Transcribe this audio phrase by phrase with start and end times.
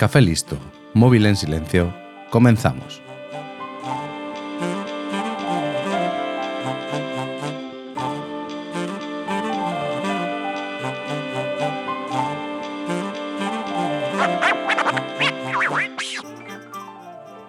[0.00, 0.56] Café listo,
[0.94, 1.92] móvil en silencio,
[2.30, 3.02] comenzamos.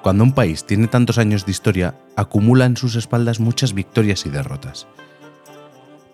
[0.01, 4.29] Cuando un país tiene tantos años de historia, acumula en sus espaldas muchas victorias y
[4.29, 4.87] derrotas.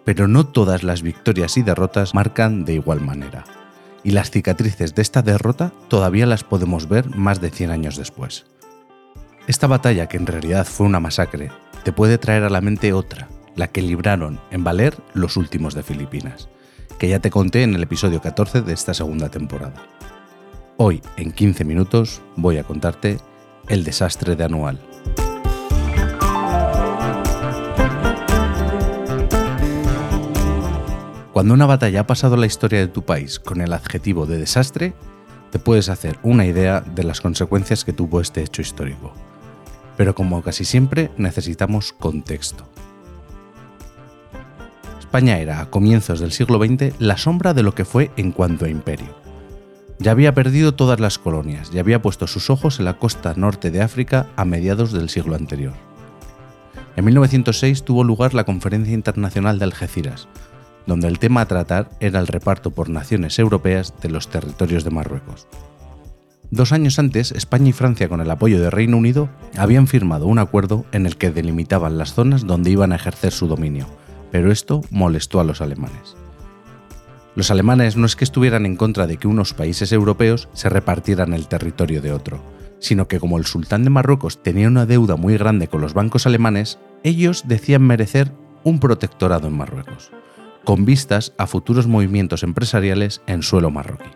[0.06, 3.44] Pero no todas las victorias y derrotas marcan de igual manera
[4.08, 8.46] y las cicatrices de esta derrota todavía las podemos ver más de 100 años después.
[9.48, 11.52] Esta batalla, que en realidad fue una masacre,
[11.84, 15.84] te puede traer a la mente otra, la que libraron en Valer los últimos de
[15.84, 16.48] Filipinas,
[16.98, 19.84] que ya te conté en el episodio 14 de esta segunda temporada.
[20.78, 23.18] Hoy, en 15 minutos, voy a contarte
[23.68, 24.80] el desastre de Anual.
[31.38, 34.96] Cuando una batalla ha pasado la historia de tu país con el adjetivo de desastre,
[35.52, 39.14] te puedes hacer una idea de las consecuencias que tuvo este hecho histórico.
[39.98, 42.68] Pero como casi siempre, necesitamos contexto.
[44.98, 48.66] España era, a comienzos del siglo XX, la sombra de lo que fue en cuanto
[48.66, 49.16] a imperio.
[50.00, 53.70] Ya había perdido todas las colonias y había puesto sus ojos en la costa norte
[53.70, 55.74] de África a mediados del siglo anterior.
[56.96, 60.28] En 1906 tuvo lugar la Conferencia Internacional de Algeciras,
[60.88, 64.90] donde el tema a tratar era el reparto por naciones europeas de los territorios de
[64.90, 65.48] Marruecos.
[66.50, 70.40] Dos años antes, España y Francia, con el apoyo del Reino Unido, habían firmado un
[70.40, 73.86] acuerdo en el que delimitaban las zonas donde iban a ejercer su dominio,
[74.32, 76.16] pero esto molestó a los alemanes.
[77.36, 81.34] Los alemanes no es que estuvieran en contra de que unos países europeos se repartieran
[81.34, 82.42] el territorio de otro,
[82.80, 86.26] sino que como el sultán de Marruecos tenía una deuda muy grande con los bancos
[86.26, 88.32] alemanes, ellos decían merecer
[88.64, 90.12] un protectorado en Marruecos
[90.68, 94.10] con vistas a futuros movimientos empresariales en suelo marroquí.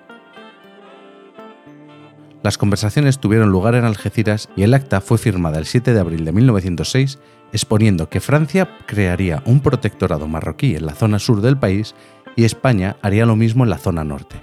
[2.44, 6.26] Las conversaciones tuvieron lugar en Algeciras y el acta fue firmada el 7 de abril
[6.26, 7.20] de 1906
[7.54, 11.96] exponiendo que Francia crearía un protectorado marroquí en la zona sur del país
[12.36, 14.36] y España haría lo mismo en la zona norte.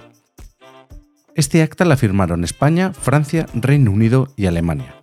[1.34, 4.94] Este acta la firmaron España, Francia, Reino Unido y Alemania,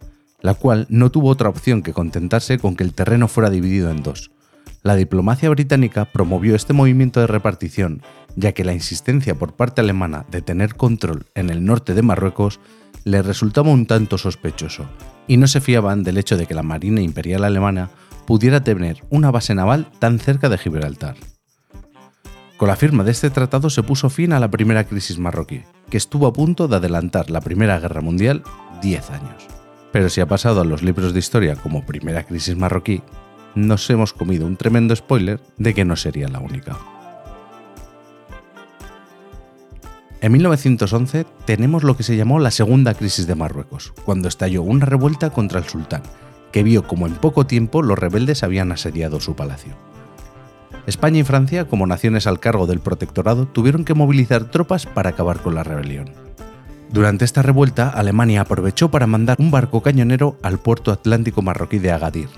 [0.41, 4.01] la cual no tuvo otra opción que contentarse con que el terreno fuera dividido en
[4.01, 4.31] dos,
[4.85, 8.03] la diplomacia británica promovió este movimiento de repartición,
[8.35, 12.59] ya que la insistencia por parte alemana de tener control en el norte de Marruecos
[13.03, 14.85] le resultaba un tanto sospechoso,
[15.27, 17.89] y no se fiaban del hecho de que la Marina Imperial Alemana
[18.27, 21.15] pudiera tener una base naval tan cerca de Gibraltar.
[22.57, 25.97] Con la firma de este tratado se puso fin a la primera crisis marroquí, que
[25.97, 28.43] estuvo a punto de adelantar la Primera Guerra Mundial
[28.83, 29.47] 10 años.
[29.91, 33.01] Pero si ha pasado a los libros de historia como Primera Crisis Marroquí,
[33.55, 36.77] nos hemos comido un tremendo spoiler de que no sería la única.
[40.21, 44.85] En 1911 tenemos lo que se llamó la Segunda Crisis de Marruecos, cuando estalló una
[44.85, 46.03] revuelta contra el sultán,
[46.51, 49.75] que vio como en poco tiempo los rebeldes habían asediado su palacio.
[50.87, 55.41] España y Francia, como naciones al cargo del protectorado, tuvieron que movilizar tropas para acabar
[55.41, 56.11] con la rebelión.
[56.91, 61.91] Durante esta revuelta, Alemania aprovechó para mandar un barco cañonero al puerto atlántico marroquí de
[61.91, 62.29] Agadir,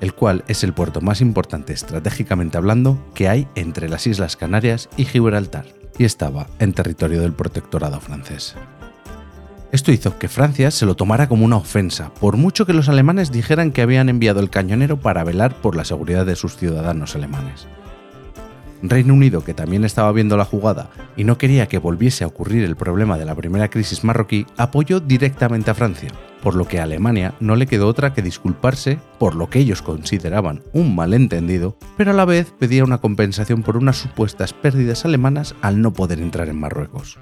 [0.00, 4.88] el cual es el puerto más importante estratégicamente hablando que hay entre las Islas Canarias
[4.96, 5.66] y Gibraltar,
[5.98, 8.54] y estaba en territorio del protectorado francés.
[9.72, 13.30] Esto hizo que Francia se lo tomara como una ofensa, por mucho que los alemanes
[13.30, 17.68] dijeran que habían enviado el cañonero para velar por la seguridad de sus ciudadanos alemanes.
[18.82, 22.64] Reino Unido, que también estaba viendo la jugada y no quería que volviese a ocurrir
[22.64, 26.10] el problema de la primera crisis marroquí, apoyó directamente a Francia,
[26.42, 29.82] por lo que a Alemania no le quedó otra que disculparse por lo que ellos
[29.82, 35.54] consideraban un malentendido, pero a la vez pedía una compensación por unas supuestas pérdidas alemanas
[35.60, 37.18] al no poder entrar en Marruecos.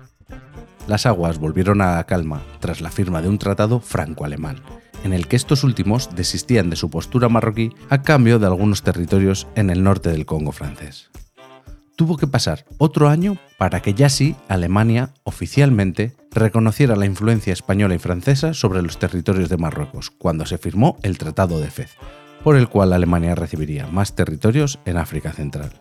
[0.86, 4.56] Las aguas volvieron a la calma tras la firma de un tratado franco-alemán,
[5.04, 9.46] en el que estos últimos desistían de su postura marroquí a cambio de algunos territorios
[9.54, 11.10] en el norte del Congo francés
[11.98, 17.96] tuvo que pasar otro año para que ya sí Alemania oficialmente reconociera la influencia española
[17.96, 21.96] y francesa sobre los territorios de Marruecos, cuando se firmó el Tratado de Fez,
[22.44, 25.72] por el cual Alemania recibiría más territorios en África Central.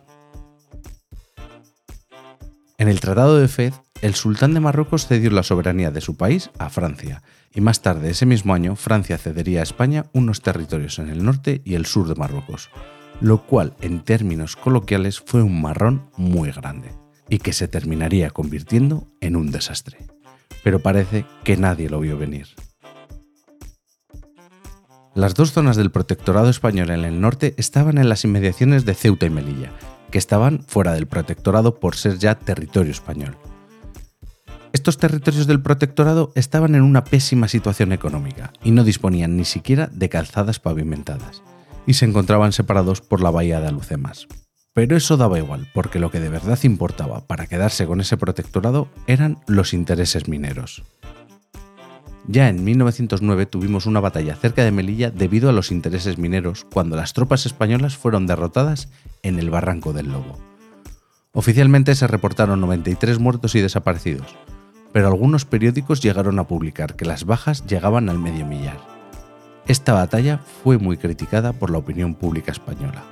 [2.80, 6.50] En el Tratado de Fez, el sultán de Marruecos cedió la soberanía de su país
[6.58, 7.22] a Francia,
[7.54, 11.62] y más tarde ese mismo año Francia cedería a España unos territorios en el norte
[11.64, 12.72] y el sur de Marruecos,
[13.22, 16.92] lo cual en términos coloquiales fue un marrón muy grande
[17.30, 19.98] y que se terminaría convirtiendo en un desastre.
[20.64, 22.48] Pero parece que nadie lo vio venir.
[25.16, 29.25] Las dos zonas del protectorado español en el norte estaban en las inmediaciones de Ceuta
[29.25, 29.72] y Melilla,
[30.12, 33.36] que estaban fuera del protectorado por ser ya territorio español.
[34.74, 39.90] Estos territorios del protectorado estaban en una pésima situación económica y no disponían ni siquiera
[39.92, 41.42] de calzadas pavimentadas,
[41.88, 44.28] y se encontraban separados por la bahía de Alucemas.
[44.74, 48.89] Pero eso daba igual, porque lo que de verdad importaba para quedarse con ese protectorado
[49.07, 50.84] eran los intereses mineros.
[52.28, 56.98] Ya en 1909 tuvimos una batalla cerca de Melilla debido a los intereses mineros cuando
[56.98, 58.90] las tropas españolas fueron derrotadas
[59.24, 60.38] en el Barranco del Lobo.
[61.31, 64.36] Oficialmente se reportaron 93 muertos y desaparecidos,
[64.92, 68.96] pero algunos periódicos llegaron a publicar que las bajas llegaban al medio millar.
[69.68, 73.04] Esta batalla fue muy criticada por la opinión pública española.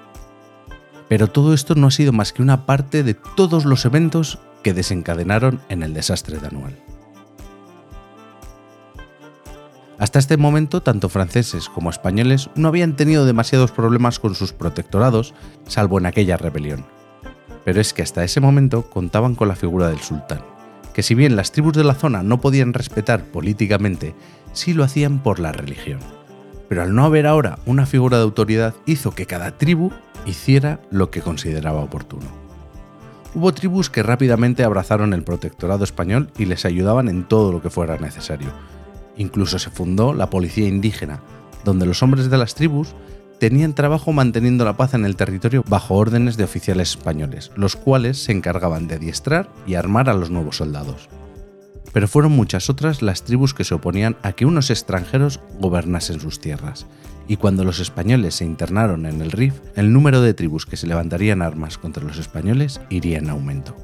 [1.10, 4.74] Pero todo esto no ha sido más que una parte de todos los eventos que
[4.74, 6.80] desencadenaron en el desastre de Anual.
[9.98, 15.34] Hasta este momento, tanto franceses como españoles no habían tenido demasiados problemas con sus protectorados,
[15.68, 16.86] salvo en aquella rebelión.
[17.66, 20.42] Pero es que hasta ese momento contaban con la figura del sultán,
[20.94, 24.16] que si bien las tribus de la zona no podían respetar políticamente,
[24.54, 26.00] sí lo hacían por la religión.
[26.68, 29.92] Pero al no haber ahora una figura de autoridad hizo que cada tribu
[30.26, 32.26] hiciera lo que consideraba oportuno.
[33.34, 37.70] Hubo tribus que rápidamente abrazaron el protectorado español y les ayudaban en todo lo que
[37.70, 38.48] fuera necesario.
[39.18, 41.20] Incluso se fundó la policía indígena,
[41.66, 42.96] donde los hombres de las tribus
[43.40, 48.24] tenían trabajo manteniendo la paz en el territorio bajo órdenes de oficiales españoles, los cuales
[48.24, 51.10] se encargaban de adiestrar y armar a los nuevos soldados.
[51.96, 56.42] Pero fueron muchas otras las tribus que se oponían a que unos extranjeros gobernasen sus
[56.42, 56.88] tierras,
[57.26, 60.88] y cuando los españoles se internaron en el Rif, el número de tribus que se
[60.88, 63.78] levantarían armas contra los españoles iría en aumento.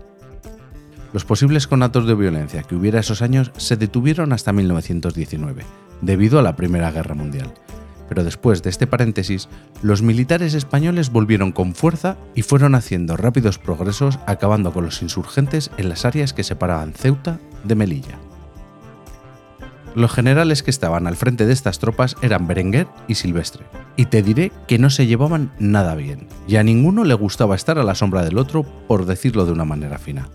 [1.14, 5.64] Los posibles conatos de violencia que hubiera esos años se detuvieron hasta 1919,
[6.02, 7.54] debido a la Primera Guerra Mundial.
[8.10, 9.48] Pero después de este paréntesis,
[9.82, 15.72] los militares españoles volvieron con fuerza y fueron haciendo rápidos progresos acabando con los insurgentes
[15.78, 18.18] en las áreas que separaban Ceuta de Melilla.
[19.94, 23.66] Los generales que estaban al frente de estas tropas eran Berenguer y Silvestre,
[23.98, 27.78] y te diré que no se llevaban nada bien, y a ninguno le gustaba estar
[27.78, 30.30] a la sombra del otro, por decirlo de una manera fina.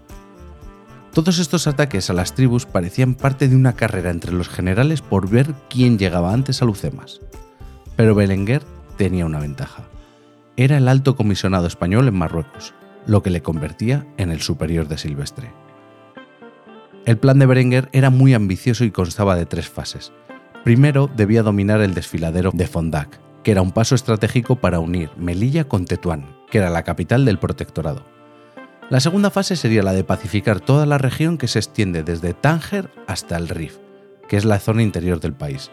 [1.14, 5.30] Todos estos ataques a las tribus parecían parte de una carrera entre los generales por
[5.30, 7.22] ver quién llegaba antes a Lucemas.
[7.96, 8.62] Pero Berenguer
[8.98, 9.84] tenía una ventaja.
[10.58, 12.74] Era el alto comisionado español en Marruecos,
[13.06, 15.50] lo que le convertía en el superior de Silvestre.
[17.06, 20.12] El plan de Berenguer era muy ambicioso y constaba de tres fases.
[20.64, 25.68] Primero debía dominar el desfiladero de Fondac, que era un paso estratégico para unir Melilla
[25.68, 28.02] con Tetuán, que era la capital del protectorado.
[28.90, 32.90] La segunda fase sería la de pacificar toda la región que se extiende desde Tánger
[33.06, 33.76] hasta el Rif,
[34.28, 35.70] que es la zona interior del país.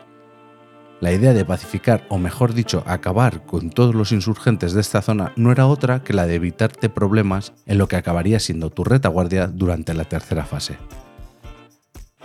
[1.00, 5.34] La idea de pacificar, o mejor dicho, acabar con todos los insurgentes de esta zona
[5.36, 9.48] no era otra que la de evitarte problemas en lo que acabaría siendo tu retaguardia
[9.48, 10.78] durante la tercera fase.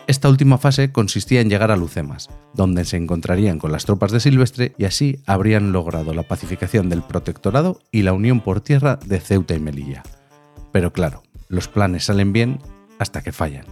[0.08, 4.20] Esta última fase consistía en llegar a Lucemas, donde se encontrarían con las tropas de
[4.20, 9.20] Silvestre y así habrían logrado la pacificación del protectorado y la unión por tierra de
[9.20, 10.02] Ceuta y Melilla.
[10.72, 12.58] Pero claro, los planes salen bien
[12.98, 13.66] hasta que fallan.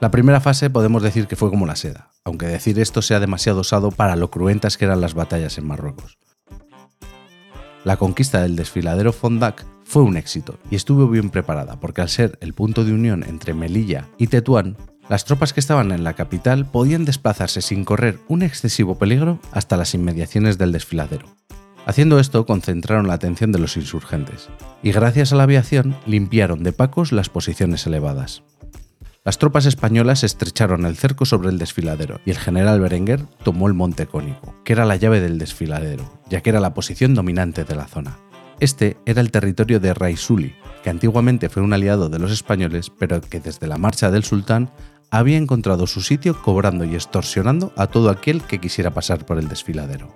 [0.00, 3.60] La primera fase podemos decir que fue como la seda, aunque decir esto sea demasiado
[3.60, 6.16] osado para lo cruentas que eran las batallas en Marruecos.
[7.84, 12.38] La conquista del desfiladero Fondac fue un éxito y estuvo bien preparada porque al ser
[12.40, 14.76] el punto de unión entre Melilla y Tetuán,
[15.08, 19.76] las tropas que estaban en la capital podían desplazarse sin correr un excesivo peligro hasta
[19.76, 21.26] las inmediaciones del desfiladero.
[21.86, 24.48] Haciendo esto concentraron la atención de los insurgentes,
[24.82, 28.42] y gracias a la aviación limpiaron de pacos las posiciones elevadas.
[29.24, 33.74] Las tropas españolas estrecharon el cerco sobre el desfiladero y el general Berenguer tomó el
[33.74, 37.74] Monte Cónico, que era la llave del desfiladero, ya que era la posición dominante de
[37.74, 38.18] la zona.
[38.60, 43.20] Este era el territorio de Raisuli, que antiguamente fue un aliado de los españoles, pero
[43.20, 44.70] que desde la marcha del sultán
[45.10, 49.48] había encontrado su sitio cobrando y extorsionando a todo aquel que quisiera pasar por el
[49.48, 50.08] desfiladero.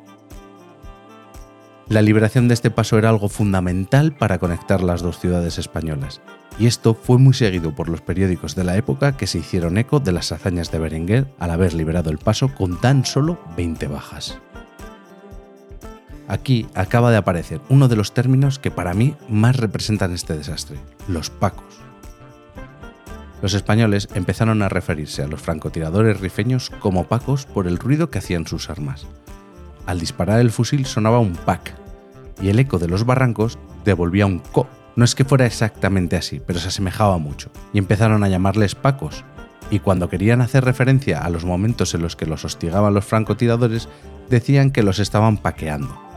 [1.88, 6.20] La liberación de este paso era algo fundamental para conectar las dos ciudades españolas,
[6.58, 9.98] y esto fue muy seguido por los periódicos de la época que se hicieron eco
[9.98, 14.38] de las hazañas de Berenguer al haber liberado el paso con tan solo 20 bajas.
[16.28, 20.78] Aquí acaba de aparecer uno de los términos que para mí más representan este desastre,
[21.08, 21.80] los pacos.
[23.40, 28.18] Los españoles empezaron a referirse a los francotiradores rifeños como pacos por el ruido que
[28.18, 29.06] hacían sus armas.
[29.86, 31.74] Al disparar el fusil sonaba un pac,
[32.42, 34.66] y el eco de los barrancos devolvía un co.
[34.96, 39.24] No es que fuera exactamente así, pero se asemejaba mucho, y empezaron a llamarles pacos,
[39.70, 43.88] y cuando querían hacer referencia a los momentos en los que los hostigaban los francotiradores,
[44.28, 46.07] decían que los estaban paqueando.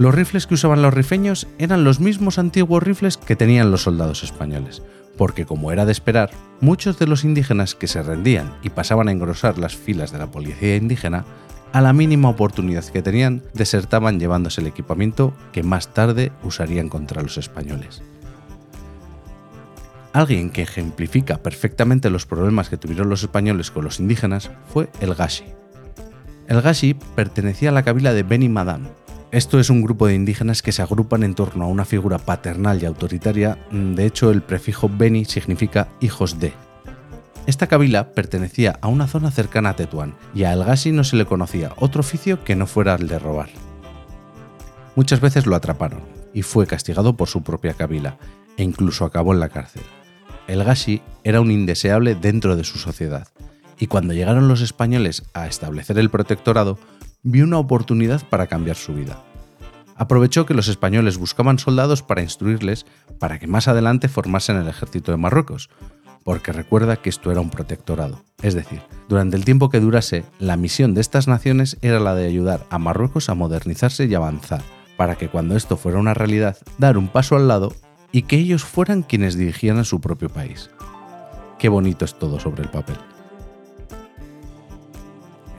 [0.00, 4.22] Los rifles que usaban los rifeños eran los mismos antiguos rifles que tenían los soldados
[4.22, 4.82] españoles,
[5.18, 6.30] porque como era de esperar,
[6.62, 10.30] muchos de los indígenas que se rendían y pasaban a engrosar las filas de la
[10.30, 11.26] policía indígena,
[11.74, 17.20] a la mínima oportunidad que tenían, desertaban llevándose el equipamiento que más tarde usarían contra
[17.20, 18.02] los españoles.
[20.14, 25.14] Alguien que ejemplifica perfectamente los problemas que tuvieron los españoles con los indígenas fue el
[25.14, 25.44] Gashi.
[26.48, 28.88] El Gashi pertenecía a la cabila de Beni Madam,
[29.32, 32.82] esto es un grupo de indígenas que se agrupan en torno a una figura paternal
[32.82, 36.52] y autoritaria, de hecho el prefijo Beni significa hijos de.
[37.46, 41.16] Esta kabila pertenecía a una zona cercana a Tetuán y a El Gashi no se
[41.16, 43.50] le conocía otro oficio que no fuera el de robar.
[44.96, 46.00] Muchas veces lo atraparon
[46.34, 48.18] y fue castigado por su propia kabila
[48.56, 49.82] e incluso acabó en la cárcel.
[50.48, 53.28] El Gashi era un indeseable dentro de su sociedad
[53.78, 56.78] y cuando llegaron los españoles a establecer el protectorado,
[57.22, 59.22] vio una oportunidad para cambiar su vida.
[59.96, 62.86] Aprovechó que los españoles buscaban soldados para instruirles
[63.18, 65.68] para que más adelante formasen el ejército de Marruecos,
[66.24, 68.22] porque recuerda que esto era un protectorado.
[68.42, 72.26] Es decir, durante el tiempo que durase, la misión de estas naciones era la de
[72.26, 74.62] ayudar a Marruecos a modernizarse y avanzar,
[74.96, 77.74] para que cuando esto fuera una realidad, dar un paso al lado
[78.12, 80.70] y que ellos fueran quienes dirigieran su propio país.
[81.58, 82.96] Qué bonito es todo sobre el papel.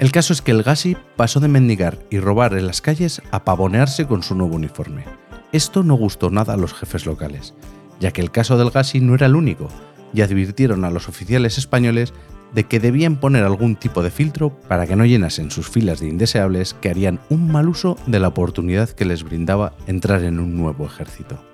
[0.02, 3.46] El caso es que el Gassi pasó de mendigar y robar en las calles a
[3.46, 5.06] pavonearse con su nuevo uniforme.
[5.52, 7.54] Esto no gustó nada a los jefes locales,
[8.00, 9.68] ya que el caso del Gassi no era el único,
[10.12, 12.16] y advirtieron a los oficiales españoles
[12.52, 16.08] de que debían poner algún tipo de filtro para que no llenasen sus filas de
[16.08, 20.58] indeseables que harían un mal uso de la oportunidad que les brindaba entrar en un
[20.58, 21.46] nuevo ejército.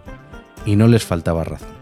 [0.65, 1.76] Y no les faltaba razón.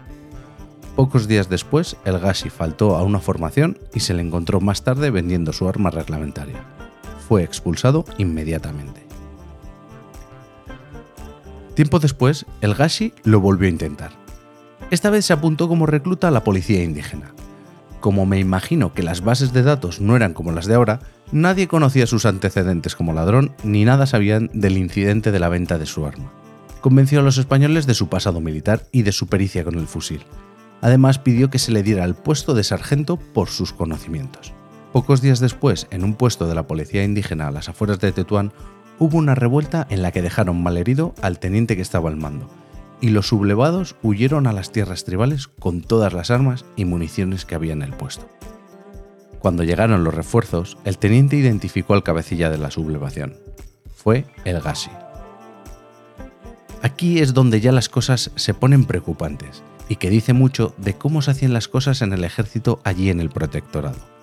[0.96, 5.10] Pocos días después, el Gashi faltó a una formación y se le encontró más tarde
[5.10, 6.64] vendiendo su arma reglamentaria.
[7.28, 9.06] Fue expulsado inmediatamente.
[11.74, 14.12] Tiempo después, el Gashi lo volvió a intentar.
[14.90, 17.32] Esta vez se apuntó como recluta a la policía indígena.
[18.00, 21.00] Como me imagino que las bases de datos no eran como las de ahora,
[21.30, 25.84] nadie conocía sus antecedentes como ladrón ni nada sabían del incidente de la venta de
[25.84, 26.32] su arma.
[26.80, 30.22] Convenció a los españoles de su pasado militar y de su pericia con el fusil,
[30.80, 34.52] Además pidió que se le diera el puesto de sargento por sus conocimientos.
[34.92, 38.52] Pocos días después, en un puesto de la policía indígena a las afueras de Tetuán,
[38.98, 42.48] hubo una revuelta en la que dejaron malherido al teniente que estaba al mando,
[43.00, 47.54] y los sublevados huyeron a las tierras tribales con todas las armas y municiones que
[47.54, 48.26] había en el puesto.
[49.38, 53.36] Cuando llegaron los refuerzos, el teniente identificó al cabecilla de la sublevación.
[53.94, 54.90] Fue el Gassi.
[56.82, 61.22] Aquí es donde ya las cosas se ponen preocupantes, y que dice mucho de cómo
[61.22, 64.16] se hacían las cosas en el ejército allí en el protectorado.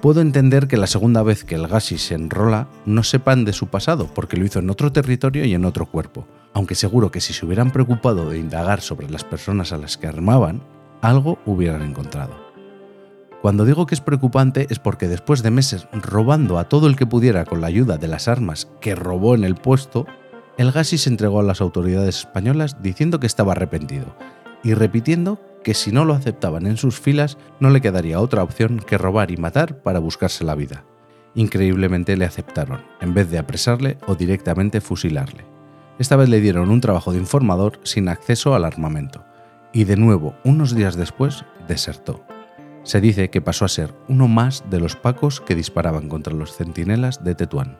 [0.00, 3.68] Puedo entender que la segunda vez que el Gassi se enrola no sepan de su
[3.68, 7.32] pasado, porque lo hizo en otro territorio y en otro cuerpo, aunque seguro que si
[7.32, 10.62] se hubieran preocupado de indagar sobre las personas a las que armaban,
[11.00, 12.34] algo hubieran encontrado.
[13.40, 17.06] Cuando digo que es preocupante es porque después de meses robando a todo el que
[17.06, 20.06] pudiera con la ayuda de las armas que robó en el puesto,
[20.58, 24.14] el Gassi se entregó a las autoridades españolas diciendo que estaba arrepentido
[24.66, 28.80] y repitiendo que si no lo aceptaban en sus filas no le quedaría otra opción
[28.84, 30.84] que robar y matar para buscarse la vida.
[31.36, 35.44] Increíblemente le aceptaron, en vez de apresarle o directamente fusilarle.
[36.00, 39.24] Esta vez le dieron un trabajo de informador sin acceso al armamento,
[39.72, 42.24] y de nuevo, unos días después, desertó.
[42.82, 46.56] Se dice que pasó a ser uno más de los pacos que disparaban contra los
[46.56, 47.78] centinelas de Tetuán.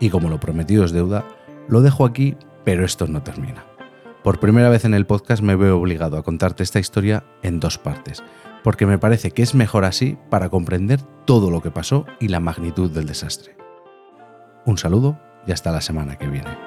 [0.00, 1.26] Y como lo prometido es deuda,
[1.68, 3.67] lo dejo aquí, pero esto no termina.
[4.28, 7.78] Por primera vez en el podcast me veo obligado a contarte esta historia en dos
[7.78, 8.22] partes,
[8.62, 12.38] porque me parece que es mejor así para comprender todo lo que pasó y la
[12.38, 13.56] magnitud del desastre.
[14.66, 16.58] Un saludo y hasta la semana que viene.